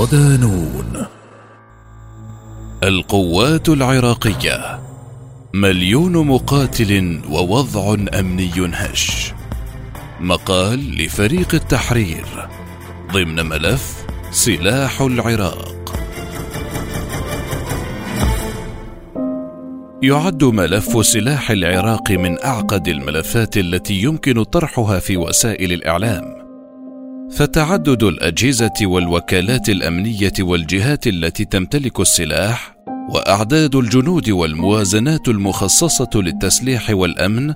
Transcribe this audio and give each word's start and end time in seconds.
صدانون. 0.00 1.06
القوات 2.82 3.68
العراقية. 3.68 4.80
مليون 5.54 6.26
مقاتل 6.26 7.20
ووضع 7.30 7.94
أمني 8.20 8.52
هش. 8.74 9.32
مقال 10.20 11.04
لفريق 11.04 11.54
التحرير. 11.54 12.48
ضمن 13.12 13.46
ملف 13.46 14.06
سلاح 14.30 15.00
العراق. 15.00 15.96
يعد 20.02 20.44
ملف 20.44 21.06
سلاح 21.06 21.50
العراق 21.50 22.10
من 22.10 22.44
أعقد 22.44 22.88
الملفات 22.88 23.56
التي 23.56 23.94
يمكن 23.94 24.42
طرحها 24.42 25.00
في 25.00 25.16
وسائل 25.16 25.72
الإعلام. 25.72 26.39
فتعدد 27.32 28.02
الأجهزة 28.02 28.72
والوكالات 28.82 29.68
الأمنية 29.68 30.32
والجهات 30.40 31.06
التي 31.06 31.44
تمتلك 31.44 32.00
السلاح 32.00 32.74
وأعداد 33.10 33.74
الجنود 33.74 34.30
والموازنات 34.30 35.28
المخصصة 35.28 36.10
للتسليح 36.14 36.90
والأمن 36.90 37.54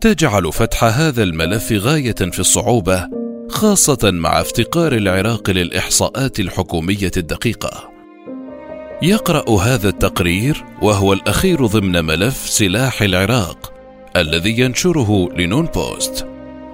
تجعل 0.00 0.52
فتح 0.52 0.84
هذا 0.84 1.22
الملف 1.22 1.72
غاية 1.72 2.14
في 2.14 2.40
الصعوبة 2.40 3.08
خاصة 3.48 4.10
مع 4.10 4.40
افتقار 4.40 4.92
العراق 4.92 5.50
للإحصاءات 5.50 6.40
الحكومية 6.40 7.10
الدقيقة. 7.16 7.90
يقرأ 9.02 9.60
هذا 9.60 9.88
التقرير 9.88 10.64
وهو 10.82 11.12
الأخير 11.12 11.66
ضمن 11.66 12.04
ملف 12.04 12.36
سلاح 12.36 13.02
العراق 13.02 13.72
الذي 14.16 14.60
ينشره 14.60 15.28
لنون 15.36 15.66
بوست. 15.66 16.26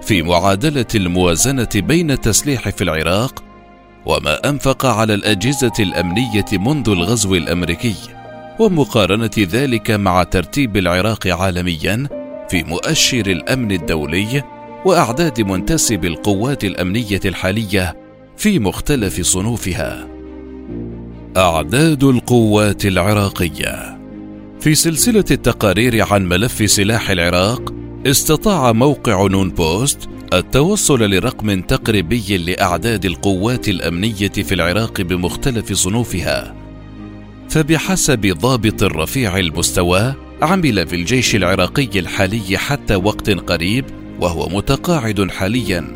في 0.05 0.21
معادلة 0.21 0.85
الموازنة 0.95 1.69
بين 1.75 2.11
التسليح 2.11 2.69
في 2.69 2.83
العراق 2.83 3.43
وما 4.05 4.49
أنفق 4.49 4.85
على 4.85 5.13
الأجهزة 5.13 5.73
الأمنية 5.79 6.45
منذ 6.51 6.89
الغزو 6.89 7.35
الأمريكي 7.35 7.95
ومقارنة 8.59 9.31
ذلك 9.39 9.91
مع 9.91 10.23
ترتيب 10.23 10.77
العراق 10.77 11.27
عالميا 11.27 12.07
في 12.49 12.63
مؤشر 12.63 13.25
الأمن 13.27 13.71
الدولي 13.71 14.43
وأعداد 14.85 15.41
منتسب 15.41 16.05
القوات 16.05 16.63
الأمنية 16.63 17.19
الحالية 17.25 17.95
في 18.37 18.59
مختلف 18.59 19.21
صنوفها. 19.21 20.07
أعداد 21.37 22.03
القوات 22.03 22.85
العراقية. 22.85 23.99
في 24.59 24.75
سلسلة 24.75 25.25
التقارير 25.31 26.13
عن 26.13 26.25
ملف 26.25 26.71
سلاح 26.71 27.09
العراق 27.09 27.73
استطاع 28.05 28.71
موقع 28.71 29.27
نون 29.27 29.49
بوست 29.49 30.09
التوصل 30.33 31.09
لرقم 31.09 31.61
تقريبي 31.61 32.37
لأعداد 32.37 33.05
القوات 33.05 33.69
الأمنية 33.69 34.27
في 34.27 34.55
العراق 34.55 35.01
بمختلف 35.01 35.73
صنوفها. 35.73 36.55
فبحسب 37.49 38.27
ضابط 38.27 38.83
رفيع 38.83 39.37
المستوى 39.37 40.13
عمل 40.41 40.87
في 40.87 40.95
الجيش 40.95 41.35
العراقي 41.35 41.99
الحالي 41.99 42.57
حتى 42.57 42.95
وقت 42.95 43.29
قريب 43.29 43.85
وهو 44.21 44.49
متقاعد 44.49 45.31
حاليا. 45.31 45.87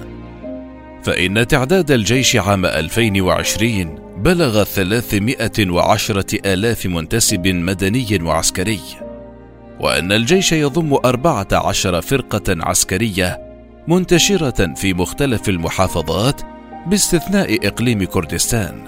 فإن 1.03 1.47
تعداد 1.47 1.91
الجيش 1.91 2.35
عام 2.35 2.65
2020 2.65 3.99
بلغ 4.17 4.63
310 4.63 6.25
آلاف 6.45 6.85
منتسب 6.85 7.47
مدني 7.47 8.19
وعسكري. 8.21 9.08
وأن 9.79 10.11
الجيش 10.11 10.51
يضم 10.51 10.93
14 10.93 12.01
فرقة 12.01 12.43
عسكرية 12.49 13.41
منتشرة 13.87 14.73
في 14.73 14.93
مختلف 14.93 15.49
المحافظات 15.49 16.41
باستثناء 16.87 17.67
إقليم 17.67 18.03
كردستان. 18.03 18.81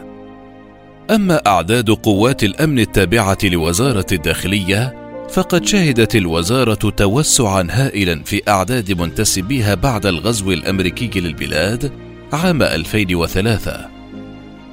أما 1.10 1.42
أعداد 1.48 1.90
قوات 1.90 2.44
الأمن 2.44 2.80
التابعة 2.80 3.38
لوزارة 3.44 4.06
الداخلية 4.12 5.02
فقد 5.30 5.66
شهدت 5.66 6.16
الوزارة 6.16 6.90
توسعا 6.90 7.68
هائلا 7.72 8.24
في 8.24 8.42
أعداد 8.48 9.02
منتسبيها 9.02 9.76
بعد 9.76 10.06
الغزو 10.06 10.52
الأمريكي 10.52 11.20
للبلاد 11.20 11.92
عام 12.34 12.62
2003 12.64 14.01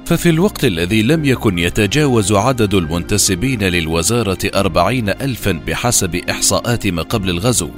ففي 0.09 0.29
الوقت 0.29 0.65
الذي 0.65 1.01
لم 1.01 1.25
يكن 1.25 1.59
يتجاوز 1.59 2.33
عدد 2.33 2.73
المنتسبين 2.73 3.63
للوزارة 3.63 4.37
أربعين 4.55 5.09
ألفا 5.09 5.51
بحسب 5.51 6.15
إحصاءات 6.15 6.87
ما 6.87 7.01
قبل 7.01 7.29
الغزو 7.29 7.69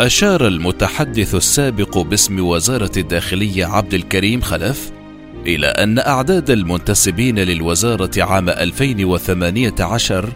أشار 0.00 0.46
المتحدث 0.46 1.34
السابق 1.34 1.98
باسم 1.98 2.40
وزارة 2.40 2.90
الداخلية 2.96 3.66
عبد 3.66 3.94
الكريم 3.94 4.40
خلف 4.40 4.92
إلى 5.46 5.66
أن 5.66 5.98
أعداد 5.98 6.50
المنتسبين 6.50 7.38
للوزارة 7.38 8.22
عام 8.22 8.48
2018 8.48 10.32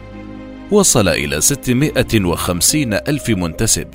وصل 0.71 1.09
إلى 1.09 1.41
650 1.41 2.95
ألف 2.95 3.29
منتسب. 3.29 3.89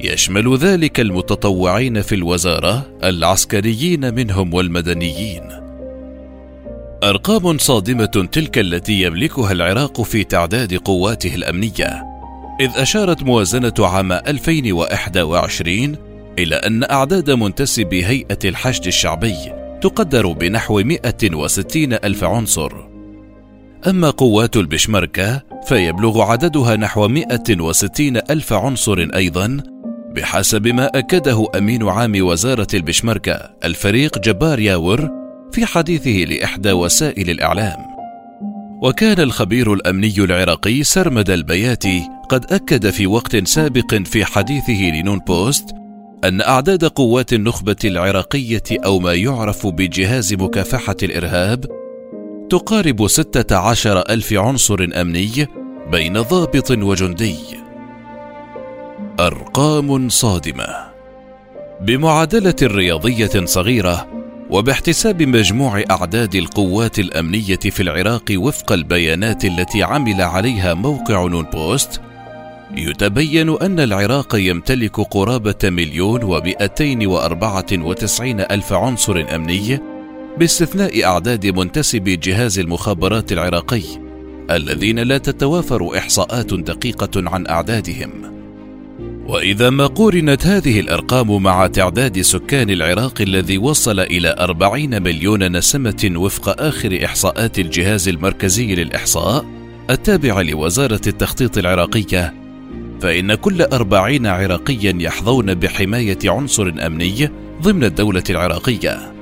يشمل 0.00 0.56
ذلك 0.56 1.00
المتطوعين 1.00 2.02
في 2.02 2.14
الوزارة 2.14 2.98
العسكريين 3.04 4.14
منهم 4.14 4.54
والمدنيين. 4.54 5.67
أرقام 7.02 7.58
صادمة 7.58 8.28
تلك 8.32 8.58
التي 8.58 9.02
يملكها 9.02 9.52
العراق 9.52 10.02
في 10.02 10.24
تعداد 10.24 10.74
قواته 10.74 11.34
الأمنية 11.34 12.04
إذ 12.60 12.70
أشارت 12.76 13.22
موازنة 13.22 13.74
عام 13.78 14.12
2021 14.12 15.96
إلى 16.38 16.56
أن 16.56 16.84
أعداد 16.84 17.30
منتسبي 17.30 18.04
هيئة 18.04 18.38
الحشد 18.44 18.86
الشعبي 18.86 19.36
تقدر 19.82 20.32
بنحو 20.32 20.82
160 20.82 21.92
ألف 21.92 22.24
عنصر. 22.24 22.72
أما 23.86 24.10
قوات 24.10 24.56
البشمركة 24.56 25.42
فيبلغ 25.66 26.22
عددها 26.22 26.76
نحو 26.76 27.08
160 27.08 28.16
ألف 28.16 28.52
عنصر 28.52 29.08
أيضا 29.14 29.62
بحسب 30.14 30.66
ما 30.66 30.86
أكده 30.86 31.46
أمين 31.58 31.88
عام 31.88 32.12
وزارة 32.20 32.68
البشمركة 32.74 33.50
الفريق 33.64 34.18
جبار 34.18 34.58
ياور 34.58 35.17
في 35.52 35.66
حديثه 35.66 36.34
لإحدى 36.34 36.72
وسائل 36.72 37.30
الإعلام. 37.30 37.98
وكان 38.82 39.20
الخبير 39.20 39.72
الأمني 39.72 40.14
العراقي 40.18 40.82
سرمد 40.82 41.30
البياتي 41.30 42.02
قد 42.28 42.52
أكد 42.52 42.90
في 42.90 43.06
وقت 43.06 43.36
سابق 43.36 43.94
في 43.94 44.24
حديثه 44.24 44.82
لنون 45.00 45.18
بوست 45.18 45.64
أن 46.24 46.40
أعداد 46.40 46.84
قوات 46.84 47.32
النخبة 47.32 47.76
العراقية 47.84 48.62
أو 48.70 48.98
ما 48.98 49.14
يعرف 49.14 49.66
بجهاز 49.66 50.34
مكافحة 50.34 50.96
الإرهاب 51.02 51.64
تقارب 52.50 53.06
ستة 53.06 53.56
عشر 53.56 53.98
ألف 54.00 54.32
عنصر 54.32 54.88
أمني 54.94 55.46
بين 55.92 56.20
ضابط 56.20 56.70
وجندي. 56.70 57.36
أرقام 59.20 60.08
صادمة. 60.08 60.88
بمعادلة 61.80 62.54
رياضية 62.62 63.44
صغيرة 63.44 64.06
وباحتساب 64.50 65.22
مجموع 65.22 65.84
أعداد 65.90 66.34
القوات 66.34 66.98
الأمنية 66.98 67.58
في 67.58 67.82
العراق 67.82 68.24
وفق 68.30 68.72
البيانات 68.72 69.44
التي 69.44 69.82
عمل 69.82 70.22
عليها 70.22 70.74
موقع 70.74 71.26
نون 71.26 71.44
بوست 71.44 72.00
يتبين 72.76 73.56
أن 73.62 73.80
العراق 73.80 74.36
يمتلك 74.36 75.00
قرابة 75.00 75.58
مليون 75.64 76.22
ومئتين 76.22 77.06
وأربعة 77.06 77.66
وتسعين 77.72 78.40
ألف 78.40 78.72
عنصر 78.72 79.24
أمني 79.34 79.80
باستثناء 80.38 81.04
أعداد 81.04 81.46
منتسبي 81.46 82.16
جهاز 82.16 82.58
المخابرات 82.58 83.32
العراقي 83.32 83.82
الذين 84.50 84.98
لا 84.98 85.18
تتوافر 85.18 85.98
إحصاءات 85.98 86.54
دقيقة 86.54 87.30
عن 87.30 87.46
أعدادهم. 87.46 88.37
وإذا 89.28 89.70
ما 89.70 89.86
قورنت 89.86 90.46
هذه 90.46 90.80
الأرقام 90.80 91.42
مع 91.42 91.66
تعداد 91.66 92.20
سكان 92.20 92.70
العراق 92.70 93.20
الذي 93.20 93.58
وصل 93.58 94.00
إلى 94.00 94.36
أربعين 94.38 95.02
مليون 95.02 95.56
نسمة 95.56 96.12
وفق 96.16 96.62
آخر 96.62 97.04
إحصاءات 97.04 97.58
الجهاز 97.58 98.08
المركزي 98.08 98.74
للإحصاء 98.74 99.46
التابع 99.90 100.40
لوزارة 100.40 101.00
التخطيط 101.06 101.58
العراقية 101.58 102.34
فإن 103.00 103.34
كل 103.34 103.62
أربعين 103.62 104.26
عراقيا 104.26 104.98
يحظون 105.00 105.54
بحماية 105.54 106.18
عنصر 106.24 106.74
أمني 106.86 107.30
ضمن 107.62 107.84
الدولة 107.84 108.24
العراقية. 108.30 109.12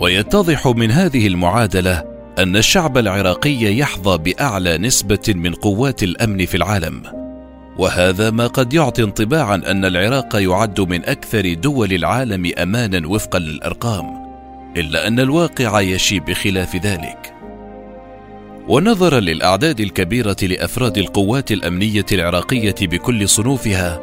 ويتضح 0.00 0.66
من 0.66 0.90
هذه 0.90 1.26
المعادلة 1.26 2.04
أن 2.38 2.56
الشعب 2.56 2.98
العراقي 2.98 3.76
يحظى 3.78 4.18
بأعلى 4.18 4.78
نسبة 4.78 5.22
من 5.28 5.54
قوات 5.54 6.02
الأمن 6.02 6.46
في 6.46 6.56
العالم. 6.56 7.23
وهذا 7.78 8.30
ما 8.30 8.46
قد 8.46 8.72
يعطي 8.74 9.02
انطباعا 9.02 9.54
أن 9.54 9.84
العراق 9.84 10.36
يعد 10.36 10.80
من 10.80 11.04
أكثر 11.04 11.54
دول 11.54 11.92
العالم 11.92 12.52
أمانا 12.58 13.08
وفقا 13.08 13.38
للأرقام 13.38 14.24
إلا 14.76 15.06
أن 15.06 15.20
الواقع 15.20 15.80
يشي 15.80 16.20
بخلاف 16.20 16.76
ذلك. 16.76 17.34
ونظرا 18.68 19.20
للأعداد 19.20 19.80
الكبيرة 19.80 20.36
لأفراد 20.42 20.98
القوات 20.98 21.52
الأمنية 21.52 22.06
العراقية 22.12 22.74
بكل 22.80 23.28
صنوفها 23.28 24.00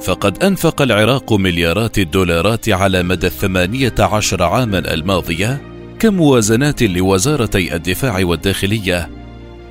فقد 0.00 0.44
أنفق 0.44 0.82
العراق 0.82 1.32
مليارات 1.32 1.98
الدولارات 1.98 2.68
على 2.68 3.02
مدى 3.02 3.26
الثمانية 3.26 3.94
عشر 3.98 4.42
عاما 4.42 4.78
الماضية 4.94 5.60
كموازنات 5.98 6.82
لوزارتي 6.82 7.74
الدفاع 7.74 8.24
والداخلية 8.24 9.10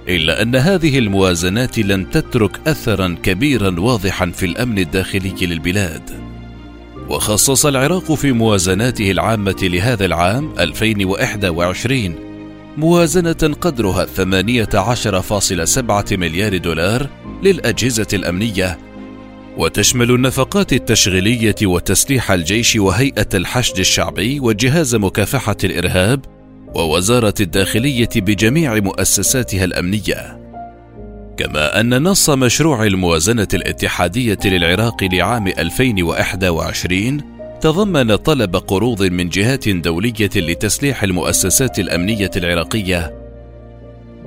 إلا 0.10 0.42
أن 0.42 0.56
هذه 0.56 1.00
الموازنات 1.00 1.80
لم 1.80 2.06
تترك 2.06 2.68
اثرا 2.68 3.16
كبيرا 3.24 3.80
واضحا 3.80 4.32
في 4.32 4.46
الأمن 4.46 4.80
الداخلي 4.80 5.34
للبلاد. 5.42 6.02
وخصص 7.10 7.66
العراق 7.66 8.14
في 8.14 8.32
موازناته 8.32 9.12
العامة 9.12 9.56
لهذا 9.62 10.06
العام 10.06 10.54
2021 10.60 12.16
موازنة 12.78 13.56
قدرها 13.62 14.06
18.7 14.06 16.18
مليار 16.18 16.58
دولار 16.58 17.10
للأجهزة 17.44 18.08
الأمنية. 18.14 18.78
وتشمل 19.58 20.12
النفقات 20.12 20.74
التشغيلية 20.74 21.56
وتسليح 21.64 22.32
الجيش 22.32 22.76
وهيئة 22.76 23.28
الحشد 23.34 23.80
الشعبي 23.80 24.40
وجهاز 24.40 24.96
مكافحة 24.96 25.58
الإرهاب 25.64 26.39
ووزارة 26.76 27.34
الداخلية 27.40 28.10
بجميع 28.16 28.80
مؤسساتها 28.80 29.64
الأمنية. 29.64 30.40
كما 31.38 31.80
أن 31.80 32.04
نص 32.04 32.30
مشروع 32.30 32.84
الموازنة 32.84 33.48
الاتحادية 33.54 34.38
للعراق 34.46 35.04
لعام 35.04 35.48
2021 35.48 37.22
تضمن 37.62 38.16
طلب 38.16 38.56
قروض 38.56 39.04
من 39.04 39.30
جهات 39.30 39.70
دولية 39.70 40.30
لتسليح 40.36 41.04
المؤسسات 41.04 41.80
الأمنية 41.80 42.32
العراقية. 42.36 43.14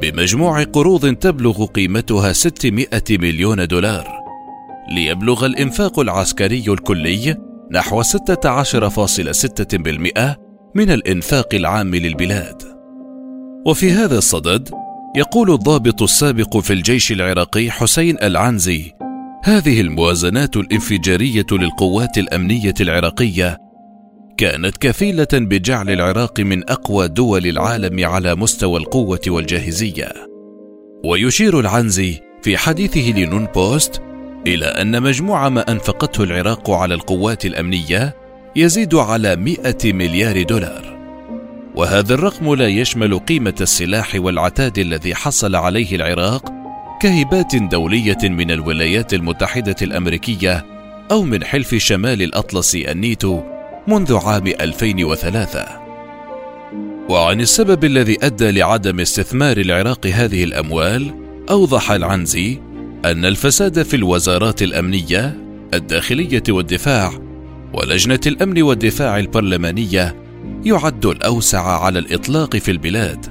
بمجموع 0.02 0.62
قروض 0.62 1.14
تبلغ 1.14 1.66
قيمتها 1.66 2.32
600 2.32 2.86
مليون 3.10 3.66
دولار. 3.66 4.22
ليبلغ 4.90 5.46
الإنفاق 5.46 5.98
العسكري 5.98 6.64
الكلي 6.68 7.36
نحو 7.72 8.02
16.6% 8.02 10.41
من 10.74 10.90
الإنفاق 10.90 11.54
العام 11.54 11.94
للبلاد. 11.94 12.62
وفي 13.66 13.90
هذا 13.90 14.18
الصدد 14.18 14.68
يقول 15.16 15.50
الضابط 15.50 16.02
السابق 16.02 16.56
في 16.56 16.72
الجيش 16.72 17.12
العراقي 17.12 17.70
حسين 17.70 18.18
العنزي 18.22 18.92
هذه 19.44 19.80
الموازنات 19.80 20.56
الانفجارية 20.56 21.46
للقوات 21.52 22.18
الأمنية 22.18 22.74
العراقية 22.80 23.58
كانت 24.36 24.76
كفيلة 24.76 25.28
بجعل 25.32 25.90
العراق 25.90 26.40
من 26.40 26.70
أقوى 26.70 27.08
دول 27.08 27.46
العالم 27.46 28.06
على 28.06 28.34
مستوى 28.34 28.80
القوة 28.80 29.20
والجاهزية. 29.28 30.12
ويشير 31.04 31.60
العنزي 31.60 32.20
في 32.42 32.56
حديثه 32.56 33.10
لنون 33.18 33.44
بوست 33.44 34.02
إلى 34.46 34.66
أن 34.66 35.02
مجموع 35.02 35.48
ما 35.48 35.72
أنفقته 35.72 36.24
العراق 36.24 36.70
على 36.70 36.94
القوات 36.94 37.46
الأمنية 37.46 38.21
يزيد 38.56 38.94
على 38.94 39.36
100 39.36 39.58
مليار 39.84 40.42
دولار. 40.42 40.98
وهذا 41.74 42.14
الرقم 42.14 42.54
لا 42.54 42.68
يشمل 42.68 43.18
قيمة 43.18 43.54
السلاح 43.60 44.12
والعتاد 44.14 44.78
الذي 44.78 45.14
حصل 45.14 45.56
عليه 45.56 45.96
العراق 45.96 46.52
كهبات 47.02 47.56
دولية 47.56 48.18
من 48.22 48.50
الولايات 48.50 49.14
المتحدة 49.14 49.76
الأمريكية 49.82 50.66
أو 51.10 51.22
من 51.22 51.44
حلف 51.44 51.74
شمال 51.74 52.22
الأطلسي 52.22 52.90
النيتو 52.90 53.40
منذ 53.88 54.16
عام 54.16 54.46
2003 54.46 55.66
وعن 57.08 57.40
السبب 57.40 57.84
الذي 57.84 58.18
أدى 58.22 58.50
لعدم 58.50 59.00
استثمار 59.00 59.56
العراق 59.56 60.06
هذه 60.06 60.44
الأموال 60.44 61.14
أوضح 61.50 61.90
العنزي 61.90 62.58
أن 63.04 63.24
الفساد 63.24 63.82
في 63.82 63.96
الوزارات 63.96 64.62
الأمنية 64.62 65.38
الداخلية 65.74 66.42
والدفاع 66.48 67.12
ولجنة 67.74 68.20
الأمن 68.26 68.62
والدفاع 68.62 69.18
البرلمانية 69.18 70.16
يعد 70.64 71.06
الأوسع 71.06 71.84
على 71.84 71.98
الإطلاق 71.98 72.56
في 72.56 72.70
البلاد، 72.70 73.26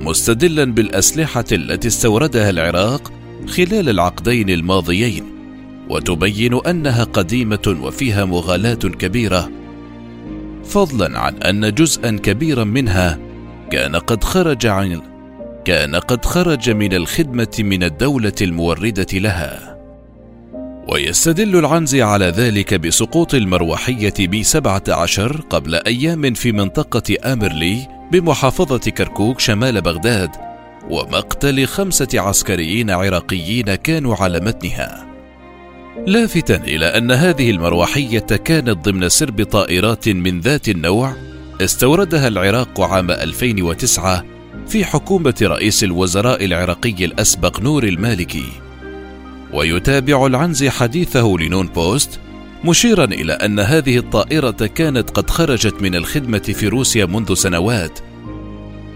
مستدلا 0.00 0.64
بالأسلحة 0.64 1.44
التي 1.52 1.88
استوردها 1.88 2.50
العراق 2.50 3.12
خلال 3.48 3.88
العقدين 3.88 4.50
الماضيين، 4.50 5.24
وتبين 5.90 6.60
أنها 6.66 7.04
قديمة 7.04 7.76
وفيها 7.82 8.24
مغالاة 8.24 8.74
كبيرة، 8.74 9.50
فضلا 10.64 11.18
عن 11.18 11.34
أن 11.36 11.74
جزءا 11.74 12.10
كبيرا 12.10 12.64
منها 12.64 13.18
كان 13.70 13.96
قد 13.96 14.24
خرج 14.24 14.66
عن 14.66 15.00
كان 15.64 15.96
قد 15.96 16.24
خرج 16.24 16.70
من 16.70 16.94
الخدمة 16.94 17.56
من 17.58 17.82
الدولة 17.82 18.32
الموردة 18.42 19.18
لها. 19.18 19.71
ويستدل 20.88 21.58
العنزي 21.58 22.02
على 22.02 22.24
ذلك 22.24 22.74
بسقوط 22.74 23.34
المروحية 23.34 24.14
ب 24.18 24.42
17 24.42 25.40
قبل 25.50 25.74
أيام 25.74 26.34
في 26.34 26.52
منطقة 26.52 27.32
آمرلي 27.32 27.88
بمحافظة 28.12 28.78
كركوك 28.78 29.40
شمال 29.40 29.80
بغداد 29.80 30.30
ومقتل 30.90 31.66
خمسة 31.66 32.08
عسكريين 32.14 32.90
عراقيين 32.90 33.74
كانوا 33.74 34.16
على 34.16 34.40
متنها. 34.40 35.06
لافتا 36.06 36.56
إلى 36.56 36.86
أن 36.86 37.10
هذه 37.10 37.50
المروحية 37.50 38.18
كانت 38.18 38.88
ضمن 38.88 39.08
سرب 39.08 39.42
طائرات 39.42 40.08
من 40.08 40.40
ذات 40.40 40.68
النوع 40.68 41.14
استوردها 41.60 42.28
العراق 42.28 42.80
عام 42.80 43.10
2009 43.10 44.24
في 44.66 44.84
حكومة 44.84 45.34
رئيس 45.42 45.84
الوزراء 45.84 46.44
العراقي 46.44 47.04
الأسبق 47.04 47.60
نور 47.60 47.84
المالكي. 47.84 48.61
ويتابع 49.52 50.26
العنزي 50.26 50.70
حديثه 50.70 51.36
لنون 51.40 51.66
بوست 51.66 52.20
مشيرا 52.64 53.04
إلى 53.04 53.32
أن 53.32 53.60
هذه 53.60 53.98
الطائرة 53.98 54.50
كانت 54.74 55.10
قد 55.10 55.30
خرجت 55.30 55.82
من 55.82 55.94
الخدمة 55.94 56.38
في 56.38 56.68
روسيا 56.68 57.06
منذ 57.06 57.34
سنوات 57.34 57.98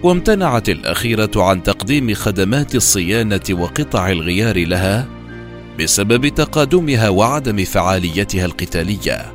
وامتنعت 0.03 0.69
الأخيرة 0.69 1.31
عن 1.37 1.63
تقديم 1.63 2.15
خدمات 2.15 2.75
الصيانة 2.75 3.41
وقطع 3.51 4.11
الغيار 4.11 4.67
لها 4.67 5.09
بسبب 5.81 6.29
تقادمها 6.29 7.09
وعدم 7.09 7.65
فعاليتها 7.65 8.45
القتالية. 8.45 9.33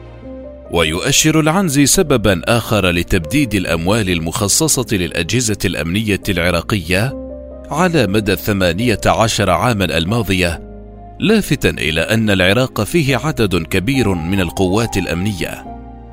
ويؤشر 0.72 1.40
العنزي 1.40 1.86
سببا 1.86 2.42
آخر 2.46 2.90
لتبديد 2.90 3.56
الأموال 3.56 4.10
المخصصة 4.10 4.86
للأجهزة 4.92 5.58
الأمنية 5.66 6.22
العراقية 6.30 7.14
على 7.72 8.08
مدى 8.08 8.34
الثمانية 8.34 9.02
عشر 9.06 9.50
عاما 9.50 9.98
الماضية 9.98 10.71
لافتا 11.22 11.70
إلى 11.70 12.02
أن 12.02 12.30
العراق 12.30 12.84
فيه 12.84 13.18
عدد 13.18 13.64
كبير 13.64 14.14
من 14.14 14.40
القوات 14.40 14.98
الأمنية 14.98 15.66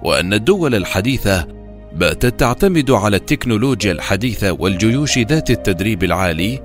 وأن 0.05 0.33
الدول 0.33 0.75
الحديثة 0.75 1.47
باتت 1.95 2.41
تعتمد 2.41 2.91
على 2.91 3.17
التكنولوجيا 3.17 3.93
الحديثة 3.93 4.53
والجيوش 4.53 5.19
ذات 5.19 5.51
التدريب 5.51 6.05
العالي 6.05 6.61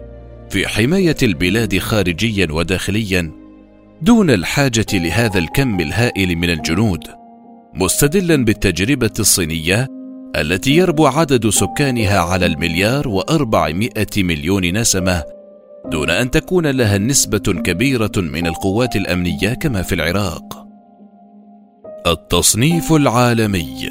في 0.50 0.68
حماية 0.68 1.16
البلاد 1.24 1.78
خارجيا 1.78 2.48
وداخليا 2.52 3.32
دون 4.02 4.30
الحاجة 4.30 4.86
لهذا 4.94 5.40
الكم 5.40 5.80
الهائل 5.80 6.36
من 6.36 6.50
الجنود 6.50 7.04
مستدلا 7.74 8.46
بالتجربة 8.46 9.14
الصينية 9.20 9.88
التي 10.36 10.72
يربو 10.72 11.08
عدد 11.08 11.50
سكانها 11.50 12.20
على 12.20 12.46
المليار 12.46 13.08
وأربعمائة 13.08 14.08
مليون 14.18 14.78
نسمة 14.78 15.24
دون 15.92 16.10
أن 16.10 16.32
تكون 16.32 16.68
لها 16.68 16.98
نسبة 16.98 17.62
كبيرة 17.64 18.12
من 18.18 18.48
القوات 18.48 18.96
الأمنية 18.96 19.54
كما 19.54 19.82
في 19.82 19.96
العراق. 19.96 20.68
التصنيف 22.08 22.94
العالمي. 22.94 23.90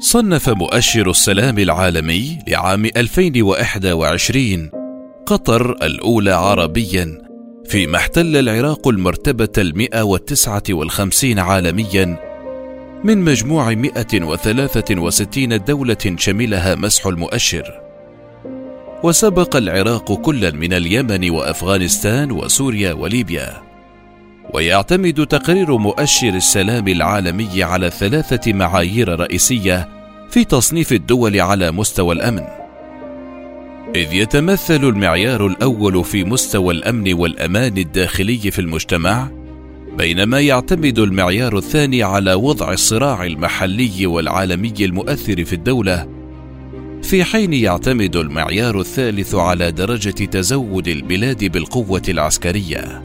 صنف 0.00 0.48
مؤشر 0.48 1.10
السلام 1.10 1.58
العالمي 1.58 2.38
لعام 2.48 2.84
2021 2.84 4.70
قطر 5.26 5.70
الأولى 5.70 6.30
عربيا 6.30 7.18
فيما 7.64 7.96
احتل 7.96 8.36
العراق 8.36 8.88
المرتبة 8.88 9.52
المئة 9.58 10.02
والتسعة 10.02 10.62
والخمسين 10.70 11.38
عالميا 11.38 12.30
من 13.04 13.18
مجموع 13.18 13.74
163 13.74 15.64
دولة 15.64 16.16
شملها 16.16 16.74
مسح 16.74 17.06
المؤشر. 17.06 17.89
وسبق 19.02 19.56
العراق 19.56 20.12
كلا 20.12 20.50
من 20.50 20.72
اليمن 20.72 21.30
وأفغانستان 21.30 22.32
وسوريا 22.32 22.92
وليبيا. 22.92 23.62
ويعتمد 24.54 25.26
تقرير 25.26 25.76
مؤشر 25.76 26.28
السلام 26.28 26.88
العالمي 26.88 27.62
على 27.62 27.90
ثلاثة 27.90 28.52
معايير 28.52 29.20
رئيسية 29.20 29.88
في 30.30 30.44
تصنيف 30.44 30.92
الدول 30.92 31.40
على 31.40 31.70
مستوى 31.70 32.14
الأمن. 32.14 32.44
إذ 33.96 34.14
يتمثل 34.14 34.84
المعيار 34.84 35.46
الأول 35.46 36.04
في 36.04 36.24
مستوى 36.24 36.74
الأمن 36.74 37.12
والأمان 37.12 37.78
الداخلي 37.78 38.50
في 38.50 38.58
المجتمع 38.58 39.28
بينما 39.98 40.40
يعتمد 40.40 40.98
المعيار 40.98 41.58
الثاني 41.58 42.02
على 42.02 42.34
وضع 42.34 42.72
الصراع 42.72 43.24
المحلي 43.24 44.06
والعالمي 44.06 44.74
المؤثر 44.80 45.44
في 45.44 45.52
الدولة 45.52 46.19
في 47.02 47.24
حين 47.24 47.52
يعتمد 47.52 48.16
المعيار 48.16 48.80
الثالث 48.80 49.34
على 49.34 49.70
درجة 49.70 50.24
تزود 50.24 50.88
البلاد 50.88 51.44
بالقوة 51.44 52.02
العسكرية. 52.08 53.02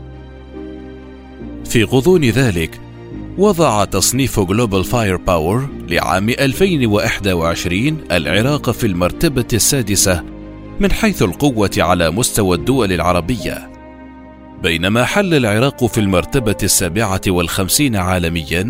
في 1.65 1.83
غضون 1.83 2.23
ذلك 2.23 2.79
وضع 3.37 3.85
تصنيف 3.85 4.39
Global 4.39 4.83
Firepower 4.83 5.69
لعام 5.89 6.29
2021 6.29 7.97
العراق 8.11 8.71
في 8.71 8.87
المرتبة 8.87 9.47
السادسة 9.53 10.23
من 10.79 10.91
حيث 10.91 11.21
القوة 11.21 11.71
على 11.77 12.11
مستوى 12.11 12.57
الدول 12.57 12.93
العربية 12.93 13.69
بينما 14.63 15.05
حل 15.05 15.33
العراق 15.33 15.85
في 15.85 15.97
المرتبة 15.97 16.57
السابعة 16.63 17.21
والخمسين 17.27 17.95
عالميا 17.95 18.63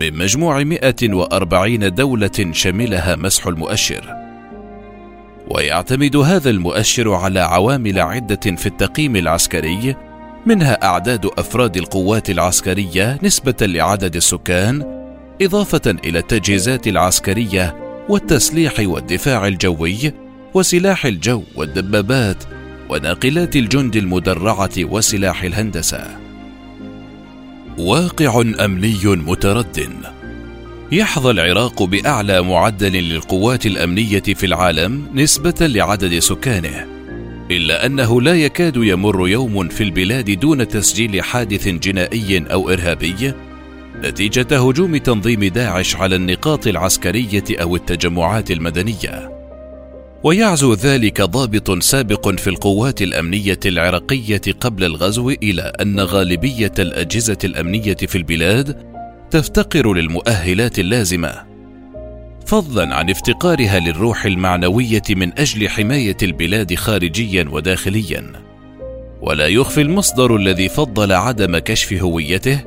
من 0.00 0.18
مجموع 0.18 0.62
140 0.62 1.94
دولة 1.94 2.50
شملها 2.52 3.16
مسح 3.16 3.46
المؤشر. 3.46 4.27
ويعتمد 5.50 6.16
هذا 6.16 6.50
المؤشر 6.50 7.12
على 7.14 7.40
عوامل 7.40 7.98
عدة 8.00 8.56
في 8.56 8.66
التقييم 8.66 9.16
العسكري 9.16 9.96
منها 10.46 10.84
أعداد 10.84 11.26
أفراد 11.26 11.76
القوات 11.76 12.30
العسكرية 12.30 13.18
نسبة 13.22 13.56
لعدد 13.60 14.16
السكان 14.16 14.98
إضافة 15.42 15.96
إلى 16.04 16.18
التجهيزات 16.18 16.88
العسكرية 16.88 17.76
والتسليح 18.08 18.74
والدفاع 18.80 19.46
الجوي 19.46 20.12
وسلاح 20.54 21.06
الجو 21.06 21.42
والدبابات 21.56 22.44
وناقلات 22.90 23.56
الجند 23.56 23.96
المدرعة 23.96 24.70
وسلاح 24.78 25.42
الهندسة. 25.42 26.06
واقع 27.78 28.40
أمني 28.40 29.00
مترد 29.04 29.90
يحظى 30.92 31.30
العراق 31.30 31.82
بأعلى 31.82 32.42
معدل 32.42 32.92
للقوات 32.92 33.66
الأمنية 33.66 34.22
في 34.22 34.46
العالم 34.46 35.06
نسبة 35.14 35.54
لعدد 35.60 36.18
سكانه 36.18 36.86
إلا 37.50 37.86
أنه 37.86 38.20
لا 38.22 38.34
يكاد 38.34 38.76
يمر 38.76 39.28
يوم 39.28 39.68
في 39.68 39.82
البلاد 39.82 40.30
دون 40.30 40.68
تسجيل 40.68 41.22
حادث 41.22 41.68
جنائي 41.68 42.44
أو 42.52 42.70
إرهابي 42.70 43.32
نتيجة 44.02 44.58
هجوم 44.58 44.96
تنظيم 44.96 45.44
داعش 45.44 45.96
على 45.96 46.16
النقاط 46.16 46.66
العسكرية 46.66 47.44
أو 47.50 47.76
التجمعات 47.76 48.50
المدنية. 48.50 49.30
ويعزو 50.22 50.74
ذلك 50.74 51.22
ضابط 51.22 51.82
سابق 51.82 52.28
في 52.28 52.50
القوات 52.50 53.02
الأمنية 53.02 53.60
العراقية 53.66 54.40
قبل 54.60 54.84
الغزو 54.84 55.30
إلى 55.30 55.62
أن 55.62 56.00
غالبية 56.00 56.72
الأجهزة 56.78 57.38
الأمنية 57.44 57.96
في 57.96 58.18
البلاد 58.18 58.97
تفتقر 59.30 59.94
للمؤهلات 59.94 60.78
اللازمة. 60.78 61.46
فضلا 62.46 62.94
عن 62.94 63.10
افتقارها 63.10 63.78
للروح 63.78 64.24
المعنوية 64.24 65.02
من 65.10 65.38
أجل 65.38 65.68
حماية 65.68 66.16
البلاد 66.22 66.74
خارجيا 66.74 67.48
وداخليا. 67.50 68.32
ولا 69.20 69.46
يخفي 69.46 69.80
المصدر 69.80 70.36
الذي 70.36 70.68
فضل 70.68 71.12
عدم 71.12 71.58
كشف 71.58 71.92
هويته 71.92 72.60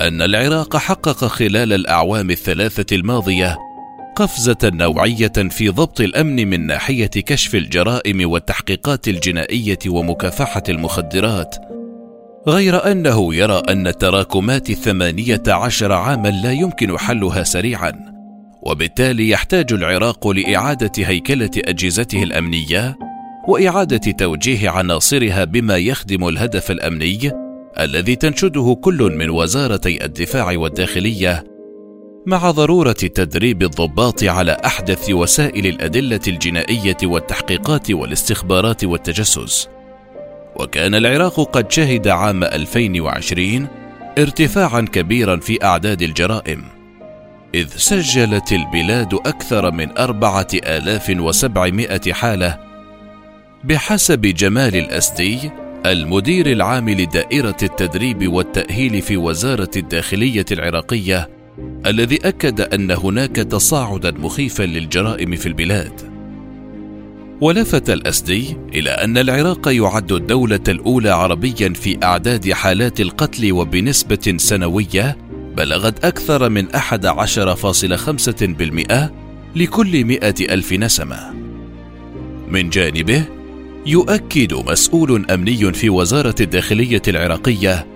أن 0.00 0.22
العراق 0.22 0.76
حقق 0.76 1.24
خلال 1.24 1.72
الأعوام 1.72 2.30
الثلاثة 2.30 2.96
الماضية 2.96 3.58
قفزة 4.16 4.58
نوعية 4.64 5.32
في 5.50 5.68
ضبط 5.68 6.00
الأمن 6.00 6.50
من 6.50 6.66
ناحية 6.66 7.06
كشف 7.06 7.54
الجرائم 7.54 8.30
والتحقيقات 8.30 9.08
الجنائية 9.08 9.78
ومكافحة 9.86 10.62
المخدرات. 10.68 11.56
غير 12.48 12.90
أنه 12.90 13.34
يرى 13.34 13.62
أن 13.68 13.98
تراكمات 13.98 14.70
الثمانية 14.70 15.42
عشر 15.48 15.92
عاما 15.92 16.28
لا 16.28 16.52
يمكن 16.52 16.98
حلها 16.98 17.42
سريعا 17.42 17.92
وبالتالي 18.62 19.30
يحتاج 19.30 19.72
العراق 19.72 20.28
لإعادة 20.28 20.92
هيكلة 20.98 21.50
أجهزته 21.56 22.22
الأمنية 22.22 22.98
وإعادة 23.48 24.12
توجيه 24.12 24.70
عناصرها 24.70 25.44
بما 25.44 25.76
يخدم 25.76 26.28
الهدف 26.28 26.70
الأمني 26.70 27.32
الذي 27.80 28.16
تنشده 28.16 28.76
كل 28.80 29.16
من 29.16 29.30
وزارتي 29.30 30.04
الدفاع 30.04 30.56
والداخلية 30.56 31.44
مع 32.26 32.50
ضرورة 32.50 32.92
تدريب 32.92 33.62
الضباط 33.62 34.24
على 34.24 34.56
أحدث 34.64 35.10
وسائل 35.10 35.66
الأدلة 35.66 36.20
الجنائية 36.28 36.96
والتحقيقات 37.04 37.90
والاستخبارات 37.90 38.84
والتجسس. 38.84 39.68
وكان 40.56 40.94
العراق 40.94 41.40
قد 41.40 41.72
شهد 41.72 42.08
عام 42.08 42.44
2020 42.44 43.68
ارتفاعا 44.18 44.80
كبيرا 44.80 45.36
في 45.36 45.64
أعداد 45.64 46.02
الجرائم 46.02 46.64
إذ 47.54 47.68
سجلت 47.68 48.52
البلاد 48.52 49.14
أكثر 49.14 49.70
من 49.70 49.98
أربعة 49.98 50.48
آلاف 50.54 51.12
وسبعمائة 51.18 52.12
حالة 52.12 52.58
بحسب 53.64 54.20
جمال 54.20 54.76
الأسدي 54.76 55.50
المدير 55.86 56.46
العام 56.46 56.90
لدائرة 56.90 57.56
التدريب 57.62 58.32
والتأهيل 58.32 59.02
في 59.02 59.16
وزارة 59.16 59.70
الداخلية 59.76 60.44
العراقية 60.52 61.30
الذي 61.86 62.16
أكد 62.28 62.60
أن 62.60 62.90
هناك 62.90 63.36
تصاعدا 63.36 64.10
مخيفا 64.10 64.62
للجرائم 64.62 65.36
في 65.36 65.46
البلاد. 65.46 66.09
ولفت 67.40 67.90
الأسدي 67.90 68.56
إلى 68.74 68.90
أن 68.90 69.18
العراق 69.18 69.68
يعد 69.68 70.12
الدولة 70.12 70.60
الأولى 70.68 71.10
عربيا 71.10 71.68
في 71.68 71.98
أعداد 72.02 72.52
حالات 72.52 73.00
القتل 73.00 73.52
وبنسبة 73.52 74.34
سنوية 74.36 75.16
بلغت 75.56 76.04
أكثر 76.04 76.48
من 76.48 76.68
11.5% 76.68 79.10
لكل 79.56 80.04
مئة 80.04 80.54
ألف 80.54 80.72
نسمة. 80.72 81.34
من 82.48 82.70
جانبه 82.70 83.24
يؤكد 83.86 84.54
مسؤول 84.54 85.30
أمني 85.30 85.72
في 85.72 85.90
وزارة 85.90 86.34
الداخلية 86.40 87.02
العراقية 87.08 87.86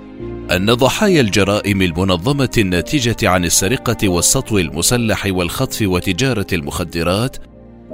أن 0.50 0.74
ضحايا 0.74 1.20
الجرائم 1.20 1.82
المنظمة 1.82 2.50
الناتجة 2.58 3.28
عن 3.28 3.44
السرقة 3.44 4.08
والسطو 4.08 4.58
المسلح 4.58 5.26
والخطف 5.26 5.82
وتجارة 5.82 6.46
المخدرات 6.52 7.36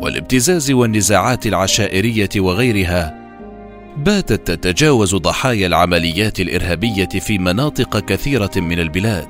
والابتزاز 0.00 0.70
والنزاعات 0.70 1.46
العشائرية 1.46 2.28
وغيرها 2.36 3.20
باتت 3.96 4.50
تتجاوز 4.50 5.14
ضحايا 5.14 5.66
العمليات 5.66 6.40
الإرهابية 6.40 7.08
في 7.08 7.38
مناطق 7.38 7.98
كثيرة 7.98 8.50
من 8.56 8.80
البلاد. 8.80 9.28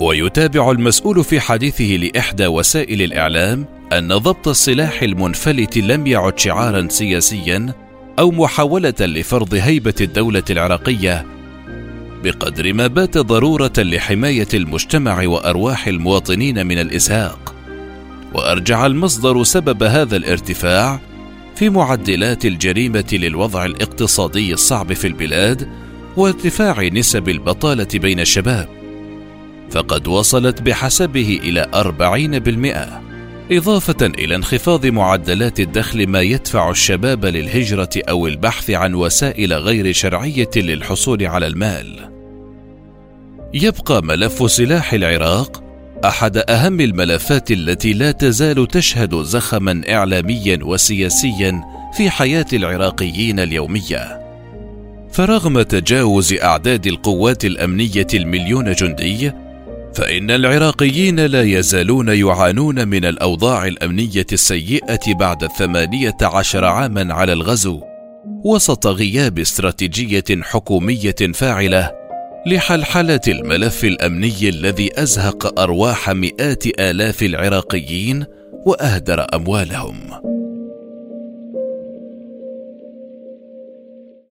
ويتابع 0.00 0.70
المسؤول 0.70 1.24
في 1.24 1.40
حديثه 1.40 1.84
لإحدى 1.84 2.46
وسائل 2.46 3.02
الإعلام 3.02 3.66
أن 3.92 4.08
ضبط 4.08 4.48
السلاح 4.48 5.02
المنفلت 5.02 5.78
لم 5.78 6.06
يعد 6.06 6.38
شعارا 6.38 6.88
سياسيا 6.90 7.74
أو 8.18 8.30
محاولة 8.30 8.94
لفرض 9.00 9.54
هيبة 9.54 9.94
الدولة 10.00 10.42
العراقية 10.50 11.26
بقدر 12.24 12.72
ما 12.72 12.86
بات 12.86 13.18
ضرورة 13.18 13.72
لحماية 13.78 14.48
المجتمع 14.54 15.26
وأرواح 15.26 15.86
المواطنين 15.86 16.66
من 16.66 16.78
الازهاق 16.78 17.54
وأرجع 18.34 18.86
المصدر 18.86 19.42
سبب 19.44 19.82
هذا 19.82 20.16
الارتفاع 20.16 21.00
في 21.56 21.70
معدلات 21.70 22.44
الجريمة 22.44 23.04
للوضع 23.12 23.64
الاقتصادي 23.64 24.52
الصعب 24.52 24.92
في 24.92 25.06
البلاد 25.06 25.68
وارتفاع 26.16 26.82
نسب 26.82 27.28
البطالة 27.28 27.88
بين 27.94 28.20
الشباب 28.20 28.68
فقد 29.70 30.08
وصلت 30.08 30.62
بحسبه 30.62 31.40
أربعين 31.74 32.38
بالمئة 32.38 33.02
إضافة 33.52 34.06
إلى 34.06 34.34
انخفاض 34.34 34.86
معدلات 34.86 35.60
الدخل 35.60 36.06
ما 36.06 36.20
يدفع 36.20 36.70
الشباب 36.70 37.24
للهجرة 37.24 37.90
أو 37.96 38.26
البحث 38.26 38.70
عن 38.70 38.94
وسائل 38.94 39.52
غير 39.52 39.92
شرعية 39.92 40.50
للحصول 40.56 41.26
على 41.26 41.46
المال. 41.46 42.10
يبقى 43.54 44.02
ملف 44.02 44.50
سلاح 44.50 44.92
العراق 44.92 45.71
أحد 46.04 46.36
أهم 46.36 46.80
الملفات 46.80 47.50
التي 47.50 47.92
لا 47.92 48.12
تزال 48.12 48.68
تشهد 48.68 49.22
زخما 49.22 49.82
إعلاميا 49.88 50.58
وسياسيا 50.62 51.64
في 51.96 52.10
حياة 52.10 52.46
العراقيين 52.52 53.40
اليومية. 53.40 54.22
فرغم 55.12 55.62
تجاوز 55.62 56.32
أعداد 56.32 56.86
القوات 56.86 57.44
الأمنية 57.44 58.06
المليون 58.14 58.72
جندي 58.72 59.32
فإن 59.94 60.30
العراقيين 60.30 61.20
لا 61.20 61.42
يزالون 61.42 62.08
يعانون 62.08 62.88
من 62.88 63.04
الأوضاع 63.04 63.66
الأمنية 63.66 64.26
السيئة 64.32 65.14
بعد 65.14 65.46
ثمانية 65.46 66.16
عشر 66.22 66.64
عاما 66.64 67.14
على 67.14 67.32
الغزو 67.32 67.80
وسط 68.44 68.86
غياب 68.86 69.38
استراتيجية 69.38 70.42
حكومية 70.42 71.14
فاعلة 71.34 72.01
لحلحلة 72.46 73.20
الملف 73.28 73.84
الأمني 73.84 74.48
الذي 74.48 75.02
أزهق 75.02 75.60
أرواح 75.60 76.10
مئات 76.10 76.66
آلاف 76.80 77.22
العراقيين 77.22 78.24
وأهدر 78.66 79.26
أموالهم. 79.34 79.96